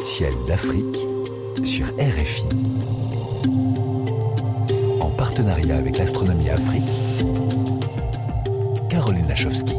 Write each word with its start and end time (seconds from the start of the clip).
Ciel 0.00 0.32
d'Afrique 0.46 0.96
sur 1.62 1.86
RFI. 1.98 2.48
En 4.98 5.10
partenariat 5.10 5.76
avec 5.76 5.98
l'Astronomie 5.98 6.48
Afrique, 6.48 6.82
Caroline 8.88 9.28
Lachowski. 9.28 9.74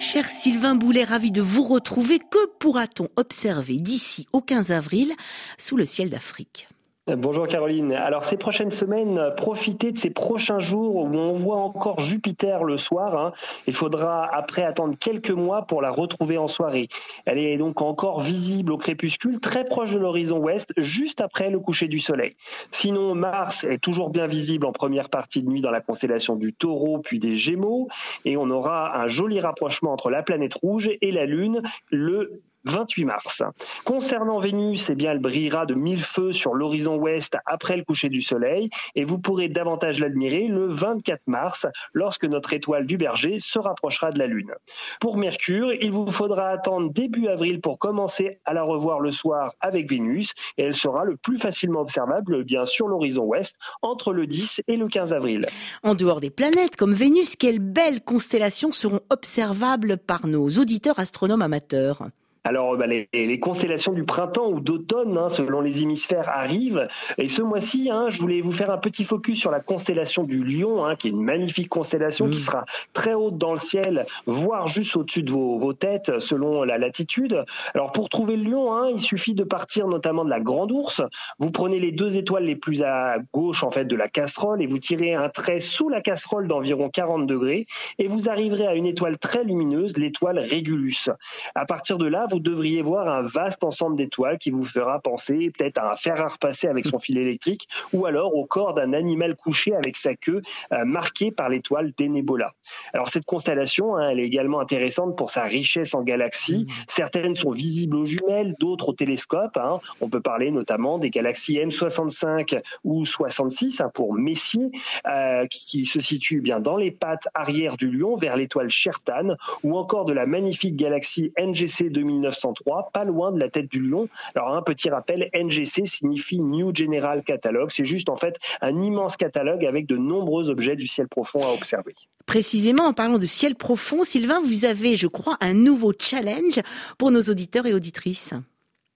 Cher 0.00 0.28
Sylvain 0.28 0.74
Boulet, 0.74 1.04
ravi 1.04 1.30
de 1.30 1.40
vous 1.40 1.62
retrouver. 1.62 2.18
Que 2.18 2.46
pourra-t-on 2.58 3.08
observer 3.14 3.78
d'ici 3.78 4.26
au 4.32 4.40
15 4.40 4.72
avril 4.72 5.12
sous 5.56 5.76
le 5.76 5.86
ciel 5.86 6.10
d'Afrique? 6.10 6.68
Bonjour 7.08 7.48
Caroline. 7.48 7.92
Alors 7.94 8.24
ces 8.24 8.36
prochaines 8.36 8.70
semaines, 8.70 9.32
profitez 9.36 9.90
de 9.90 9.98
ces 9.98 10.10
prochains 10.10 10.60
jours 10.60 10.94
où 10.94 11.08
on 11.08 11.34
voit 11.34 11.56
encore 11.56 11.98
Jupiter 11.98 12.62
le 12.62 12.76
soir. 12.76 13.18
Hein. 13.18 13.32
Il 13.66 13.74
faudra 13.74 14.24
après 14.32 14.62
attendre 14.62 14.96
quelques 14.96 15.32
mois 15.32 15.62
pour 15.62 15.82
la 15.82 15.90
retrouver 15.90 16.38
en 16.38 16.46
soirée. 16.46 16.86
Elle 17.24 17.38
est 17.38 17.56
donc 17.56 17.82
encore 17.82 18.20
visible 18.20 18.70
au 18.70 18.78
crépuscule, 18.78 19.40
très 19.40 19.64
proche 19.64 19.90
de 19.90 19.98
l'horizon 19.98 20.38
ouest, 20.38 20.72
juste 20.76 21.20
après 21.20 21.50
le 21.50 21.58
coucher 21.58 21.88
du 21.88 21.98
soleil. 21.98 22.36
Sinon, 22.70 23.16
Mars 23.16 23.64
est 23.64 23.82
toujours 23.82 24.10
bien 24.10 24.28
visible 24.28 24.64
en 24.64 24.72
première 24.72 25.10
partie 25.10 25.42
de 25.42 25.48
nuit 25.48 25.60
dans 25.60 25.72
la 25.72 25.80
constellation 25.80 26.36
du 26.36 26.52
Taureau 26.52 27.00
puis 27.00 27.18
des 27.18 27.34
Gémeaux. 27.34 27.88
Et 28.24 28.36
on 28.36 28.48
aura 28.48 28.96
un 28.96 29.08
joli 29.08 29.40
rapprochement 29.40 29.92
entre 29.92 30.08
la 30.08 30.22
planète 30.22 30.54
rouge 30.54 30.88
et 31.00 31.10
la 31.10 31.26
Lune 31.26 31.62
le 31.90 32.42
28 32.64 33.04
mars. 33.04 33.42
Concernant 33.84 34.38
Vénus, 34.38 34.90
eh 34.90 34.94
bien, 34.94 35.12
elle 35.12 35.18
brillera 35.18 35.66
de 35.66 35.74
mille 35.74 36.02
feux 36.02 36.32
sur 36.32 36.54
l'horizon 36.54 36.96
ouest 36.96 37.36
après 37.46 37.76
le 37.76 37.84
coucher 37.84 38.08
du 38.08 38.22
soleil 38.22 38.70
et 38.94 39.04
vous 39.04 39.18
pourrez 39.18 39.48
davantage 39.48 39.98
l'admirer 39.98 40.46
le 40.48 40.66
24 40.68 41.20
mars 41.26 41.66
lorsque 41.92 42.24
notre 42.24 42.52
étoile 42.52 42.86
du 42.86 42.96
berger 42.96 43.38
se 43.38 43.58
rapprochera 43.58 44.12
de 44.12 44.18
la 44.18 44.26
Lune. 44.26 44.52
Pour 45.00 45.16
Mercure, 45.16 45.72
il 45.72 45.90
vous 45.90 46.10
faudra 46.10 46.48
attendre 46.50 46.92
début 46.92 47.28
avril 47.28 47.60
pour 47.60 47.78
commencer 47.78 48.40
à 48.44 48.52
la 48.52 48.62
revoir 48.62 49.00
le 49.00 49.10
soir 49.10 49.52
avec 49.60 49.88
Vénus 49.90 50.32
et 50.58 50.62
elle 50.62 50.76
sera 50.76 51.04
le 51.04 51.16
plus 51.16 51.38
facilement 51.38 51.80
observable 51.80 52.44
bien 52.44 52.64
sur 52.64 52.88
l'horizon 52.88 53.24
ouest 53.24 53.56
entre 53.82 54.12
le 54.12 54.26
10 54.26 54.62
et 54.68 54.76
le 54.76 54.88
15 54.88 55.12
avril. 55.12 55.46
En 55.82 55.94
dehors 55.94 56.20
des 56.20 56.30
planètes 56.30 56.76
comme 56.76 56.94
Vénus, 56.94 57.36
quelles 57.36 57.58
belles 57.58 58.02
constellations 58.02 58.72
seront 58.72 59.00
observables 59.10 59.96
par 59.96 60.26
nos 60.26 60.48
auditeurs 60.48 60.98
astronomes 60.98 61.42
amateurs? 61.42 62.08
Alors, 62.44 62.76
bah, 62.76 62.88
les, 62.88 63.08
les, 63.12 63.38
constellations 63.38 63.92
du 63.92 64.02
printemps 64.02 64.48
ou 64.48 64.58
d'automne, 64.58 65.16
hein, 65.16 65.28
selon 65.28 65.60
les 65.60 65.80
hémisphères, 65.82 66.28
arrivent. 66.28 66.88
Et 67.16 67.28
ce 67.28 67.40
mois-ci, 67.40 67.88
hein, 67.88 68.06
je 68.08 68.20
voulais 68.20 68.40
vous 68.40 68.50
faire 68.50 68.70
un 68.70 68.78
petit 68.78 69.04
focus 69.04 69.38
sur 69.38 69.52
la 69.52 69.60
constellation 69.60 70.24
du 70.24 70.42
Lion, 70.42 70.84
hein, 70.84 70.96
qui 70.96 71.06
est 71.06 71.10
une 71.12 71.22
magnifique 71.22 71.68
constellation 71.68 72.28
qui 72.28 72.38
mm. 72.38 72.42
sera 72.42 72.64
très 72.94 73.14
haute 73.14 73.38
dans 73.38 73.52
le 73.52 73.60
ciel, 73.60 74.06
voire 74.26 74.66
juste 74.66 74.96
au-dessus 74.96 75.22
de 75.22 75.30
vos, 75.30 75.58
vos, 75.58 75.72
têtes, 75.72 76.18
selon 76.18 76.64
la 76.64 76.78
latitude. 76.78 77.44
Alors, 77.74 77.92
pour 77.92 78.08
trouver 78.08 78.36
le 78.36 78.50
Lion, 78.50 78.74
hein, 78.74 78.90
il 78.92 79.00
suffit 79.00 79.34
de 79.34 79.44
partir 79.44 79.86
notamment 79.86 80.24
de 80.24 80.30
la 80.30 80.40
Grande 80.40 80.72
Ourse. 80.72 81.00
Vous 81.38 81.52
prenez 81.52 81.78
les 81.78 81.92
deux 81.92 82.16
étoiles 82.16 82.44
les 82.44 82.56
plus 82.56 82.82
à 82.82 83.18
gauche, 83.32 83.62
en 83.62 83.70
fait, 83.70 83.84
de 83.84 83.94
la 83.94 84.08
casserole, 84.08 84.60
et 84.62 84.66
vous 84.66 84.78
tirez 84.78 85.14
un 85.14 85.28
trait 85.28 85.60
sous 85.60 85.88
la 85.88 86.00
casserole 86.00 86.48
d'environ 86.48 86.88
40 86.88 87.24
degrés, 87.28 87.66
et 88.00 88.08
vous 88.08 88.28
arriverez 88.28 88.66
à 88.66 88.74
une 88.74 88.86
étoile 88.86 89.16
très 89.18 89.44
lumineuse, 89.44 89.96
l'étoile 89.96 90.40
Régulus. 90.40 91.08
À 91.54 91.66
partir 91.66 91.98
de 91.98 92.06
là, 92.06 92.26
vous 92.32 92.40
devriez 92.40 92.80
voir 92.80 93.08
un 93.08 93.22
vaste 93.22 93.62
ensemble 93.62 93.96
d'étoiles 93.96 94.38
qui 94.38 94.50
vous 94.50 94.64
fera 94.64 94.98
penser 95.00 95.52
peut-être 95.56 95.78
à 95.78 95.92
un 95.92 95.94
fer 95.94 96.18
à 96.20 96.28
repasser 96.28 96.66
avec 96.66 96.86
son 96.86 96.98
fil 96.98 97.18
électrique 97.18 97.68
ou 97.92 98.06
alors 98.06 98.34
au 98.34 98.46
corps 98.46 98.72
d'un 98.72 98.94
animal 98.94 99.36
couché 99.36 99.74
avec 99.74 99.96
sa 99.96 100.14
queue 100.14 100.40
euh, 100.72 100.84
marquée 100.84 101.30
par 101.30 101.50
l'étoile 101.50 101.92
Denebola. 101.98 102.52
Alors 102.94 103.10
cette 103.10 103.26
constellation, 103.26 103.96
hein, 103.96 104.10
elle 104.10 104.20
est 104.20 104.26
également 104.26 104.60
intéressante 104.60 105.16
pour 105.16 105.30
sa 105.30 105.42
richesse 105.42 105.94
en 105.94 106.02
galaxies. 106.02 106.66
Mmh. 106.66 106.72
Certaines 106.88 107.34
sont 107.34 107.50
visibles 107.50 107.96
aux 107.96 108.04
jumelles, 108.04 108.54
d'autres 108.58 108.88
au 108.88 108.92
télescope. 108.94 109.56
Hein. 109.58 109.80
On 110.00 110.08
peut 110.08 110.22
parler 110.22 110.50
notamment 110.50 110.98
des 110.98 111.10
galaxies 111.10 111.58
M65 111.58 112.62
ou 112.84 113.04
66 113.04 113.80
hein, 113.80 113.90
pour 113.92 114.14
Messier, 114.14 114.70
euh, 115.06 115.46
qui, 115.48 115.66
qui, 115.66 115.86
se 115.86 116.00
situe 116.00 116.40
bien 116.40 116.60
dans 116.60 116.76
les 116.76 116.90
pattes 116.90 117.28
arrière 117.34 117.76
du 117.76 117.90
Lion 117.90 118.16
vers 118.16 118.36
l'étoile 118.36 118.70
Chertan, 118.70 119.36
ou 119.62 119.76
encore 119.76 120.06
de 120.06 120.12
la 120.12 120.24
magnifique 120.24 120.76
galaxie 120.76 121.32
NGC 121.38 121.90
2009 121.90 122.21
1903, 122.22 122.90
pas 122.92 123.04
loin 123.04 123.32
de 123.32 123.40
la 123.40 123.48
tête 123.48 123.70
du 123.70 123.80
lion. 123.80 124.08
Alors 124.34 124.54
un 124.54 124.62
petit 124.62 124.90
rappel, 124.90 125.28
NGC 125.34 125.86
signifie 125.86 126.40
New 126.40 126.74
General 126.74 127.22
Catalogue. 127.22 127.70
C'est 127.70 127.84
juste 127.84 128.08
en 128.08 128.16
fait 128.16 128.36
un 128.60 128.82
immense 128.82 129.16
catalogue 129.16 129.64
avec 129.64 129.86
de 129.86 129.96
nombreux 129.96 130.50
objets 130.50 130.76
du 130.76 130.86
ciel 130.86 131.08
profond 131.08 131.44
à 131.44 131.52
observer. 131.52 131.94
Précisément, 132.26 132.84
en 132.84 132.92
parlant 132.92 133.18
de 133.18 133.26
ciel 133.26 133.54
profond, 133.54 134.04
Sylvain, 134.04 134.40
vous 134.40 134.64
avez, 134.64 134.96
je 134.96 135.08
crois, 135.08 135.36
un 135.40 135.54
nouveau 135.54 135.92
challenge 135.98 136.60
pour 136.98 137.10
nos 137.10 137.22
auditeurs 137.22 137.66
et 137.66 137.74
auditrices. 137.74 138.34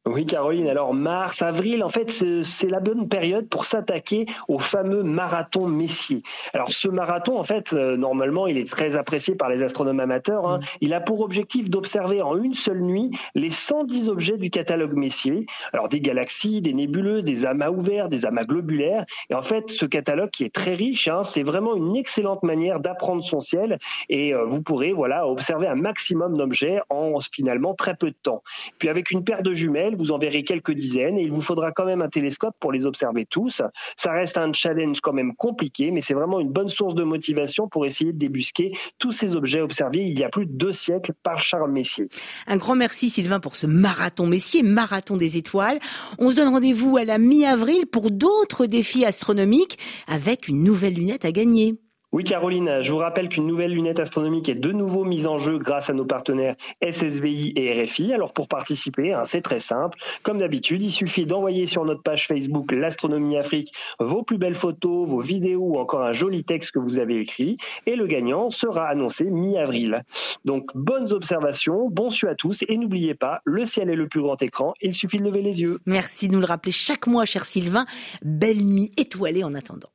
Oui, 0.07 0.25
Caroline. 0.25 0.69
Alors, 0.69 0.95
mars, 0.95 1.43
avril, 1.43 1.83
en 1.83 1.89
fait, 1.89 2.11
c'est 2.11 2.69
la 2.69 2.79
bonne 2.79 3.09
période 3.09 3.49
pour 3.49 3.65
s'attaquer 3.65 4.27
au 4.47 4.61
fameux 4.61 5.03
marathon 5.03 5.67
Messier. 5.67 6.23
Alors, 6.55 6.71
ce 6.71 6.87
marathon, 6.89 7.37
en 7.37 7.43
fait, 7.43 7.73
euh, 7.73 7.97
normalement, 7.97 8.47
il 8.47 8.57
est 8.57 8.71
très 8.71 8.97
apprécié 8.97 9.35
par 9.35 9.49
les 9.49 9.63
astronomes 9.63 9.99
amateurs. 9.99 10.49
Hein. 10.49 10.59
Mm. 10.59 10.65
Il 10.83 10.95
a 10.95 11.01
pour 11.01 11.23
objectif 11.23 11.71
d'observer 11.71 12.23
en 12.23 12.41
une 12.41 12.55
seule 12.55 12.83
nuit 12.83 13.11
les 13.35 13.51
110 13.51 14.09
objets 14.09 14.37
du 14.37 14.49
catalogue 14.49 14.95
Messier. 14.95 15.47
Alors, 15.73 15.89
des 15.89 16.01
galaxies, 16.01 16.61
des 16.61 16.73
nébuleuses, 16.73 17.25
des 17.25 17.45
amas 17.45 17.71
ouverts, 17.71 18.09
des 18.09 18.27
amas 18.27 18.45
globulaires. 18.45 19.07
Et 19.31 19.35
en 19.35 19.43
fait, 19.43 19.71
ce 19.71 19.87
catalogue 19.87 20.31
qui 20.31 20.45
est 20.45 20.55
très 20.55 20.75
riche, 20.75 21.09
hein, 21.09 21.25
c'est 21.25 21.43
vraiment 21.43 21.75
une 21.75 21.97
excellente 21.97 22.45
manière 22.45 22.79
d'apprendre 22.79 23.25
son 23.25 23.41
ciel. 23.41 23.81
Et 24.09 24.33
euh, 24.33 24.45
vous 24.45 24.63
pourrez, 24.63 24.93
voilà, 24.93 25.27
observer 25.27 25.67
un 25.67 25.75
maximum 25.75 26.37
d'objets 26.37 26.79
en 26.91 27.19
finalement 27.19 27.75
très 27.75 27.97
peu 27.97 28.11
de 28.11 28.17
temps. 28.23 28.45
Puis, 28.79 28.89
avec 28.89 29.11
une 29.11 29.25
paire 29.25 29.43
de 29.43 29.53
jumelles, 29.53 29.96
vous 29.97 30.13
en 30.13 30.19
verrez 30.19 30.45
quelques 30.45 30.73
dizaines 30.73 31.19
et 31.19 31.23
il 31.23 31.33
vous 31.33 31.41
faudra 31.41 31.73
quand 31.73 31.85
même 31.85 32.03
un 32.03 32.09
télescope 32.09 32.55
pour 32.61 32.73
les 32.73 32.87
observer 32.87 33.27
tous. 33.27 33.63
Ça 33.97 34.13
reste 34.13 34.39
un 34.39 34.53
challenge 34.53 35.01
quand 35.01 35.13
même 35.13 35.35
compliqué, 35.35 35.91
mais 35.91 36.01
c'est 36.01 36.15
vraiment 36.15 36.41
une 36.41 36.51
bonne 36.51 36.69
source 36.69 36.95
de 36.95 37.05
motivation 37.05 37.69
pour 37.69 37.87
essayer 37.87 38.13
de 38.13 38.19
débusquer 38.19 38.73
tous 38.99 39.13
ces 39.13 39.37
objets 39.37 39.61
observés 39.61 40.03
il 40.03 40.19
y 40.19 40.25
a 40.25 40.29
plus 40.29 40.47
de 40.47 40.53
deux 40.53 40.73
siècles 40.73 41.13
par 41.23 41.39
Charles 41.39 41.71
Messier. 41.71 42.09
Un 42.47 42.57
grand 42.57 42.77
merci 42.77 43.09
Sylvain 43.09 43.41
pour 43.41 43.57
ce 43.57 43.67
marathon 43.67 44.27
Messier, 44.27 44.63
marathon 44.63 45.17
des 45.17 45.37
étoiles. 45.37 45.79
On 46.19 46.31
se 46.31 46.37
donne 46.37 46.49
rendez-vous 46.49 46.97
à 46.97 47.05
la 47.05 47.19
mi-avril 47.19 47.87
pour 47.87 48.11
d'autres 48.11 48.67
défis 48.67 49.05
astronomiques 49.05 49.79
avec 50.07 50.49
une 50.49 50.63
nouvelle 50.63 50.95
lunette 50.95 51.25
à 51.25 51.33
gagner. 51.33 51.77
Oui, 52.17 52.25
Caroline, 52.25 52.79
je 52.81 52.91
vous 52.93 52.97
rappelle 52.97 53.29
qu'une 53.29 53.47
nouvelle 53.47 53.73
lunette 53.73 54.01
astronomique 54.01 54.49
est 54.49 54.55
de 54.55 54.73
nouveau 54.73 55.05
mise 55.05 55.27
en 55.27 55.37
jeu 55.37 55.59
grâce 55.59 55.91
à 55.91 55.93
nos 55.93 56.07
partenaires 56.07 56.57
SSVI 56.83 57.53
et 57.57 57.85
RFI. 57.85 58.15
Alors 58.15 58.33
pour 58.33 58.49
participer, 58.49 59.13
hein, 59.13 59.27
c'est 59.27 59.43
très 59.43 59.61
simple. 59.61 59.99
Comme 60.23 60.39
d'habitude, 60.39 60.83
il 60.83 60.93
suffit 60.93 61.27
d'envoyer 61.27 61.67
sur 61.67 61.85
notre 61.85 62.01
page 62.01 62.27
Facebook 62.27 62.73
L'Astronomie 62.73 63.37
Afrique 63.37 63.75
vos 64.01 64.23
plus 64.23 64.39
belles 64.39 64.55
photos, 64.55 65.07
vos 65.07 65.21
vidéos 65.21 65.61
ou 65.61 65.79
encore 65.79 66.05
un 66.05 66.15
joli 66.15 66.43
texte 66.43 66.73
que 66.73 66.79
vous 66.79 66.99
avez 66.99 67.21
écrit. 67.21 67.59
Et 67.85 67.97
le 67.97 68.07
gagnant 68.07 68.49
sera 68.49 68.89
annoncé 68.89 69.25
mi-avril. 69.25 70.03
Donc 70.47 70.71
bonnes 70.75 71.13
observations, 71.13 71.91
bon 71.91 72.09
su 72.09 72.29
à 72.29 72.35
tous 72.35 72.65
et 72.67 72.79
n'oubliez 72.79 73.15
pas, 73.15 73.43
le 73.45 73.67
ciel 73.67 73.91
est 73.91 73.95
le 73.95 74.09
plus 74.09 74.23
grand 74.23 74.41
écran, 74.41 74.73
il 74.81 74.95
suffit 74.95 75.19
de 75.19 75.25
lever 75.25 75.43
les 75.43 75.61
yeux. 75.61 75.81
Merci 75.85 76.29
de 76.29 76.33
nous 76.33 76.41
le 76.41 76.47
rappeler 76.47 76.73
chaque 76.73 77.09
mois, 77.09 77.27
cher 77.27 77.45
Sylvain. 77.45 77.85
Belle 78.23 78.65
nuit 78.65 78.91
étoilée 78.97 79.45
en 79.45 79.55
attendant. 79.55 79.91